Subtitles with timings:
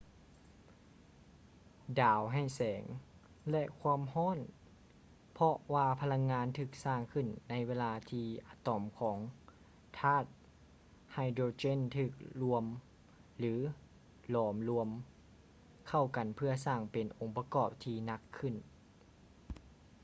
[1.99, 2.83] ດາວໃຫ້ແສງ
[3.51, 4.39] ແລະ ຄວາມຮ້ອນ
[5.33, 9.17] ເພາະວ່າພະລັງງານຖືກສ້າງຂຶ້ນໃນເວລາທີ່ອະຕອມຂອງ
[9.99, 10.25] ທາດ
[11.13, 12.65] ໄຮໂດຼເຈນຖືກລວມ
[13.37, 13.53] ຫຼື
[14.29, 14.89] ຫຼອມລວມ
[15.87, 18.55] ເຂົ້າກັນເພື່ອສ້າງເປັນອົງປະກອບທີ່ໜັກຂຶ້ນ